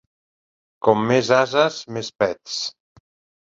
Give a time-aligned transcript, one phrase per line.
[0.87, 2.57] Com més ases, més pets.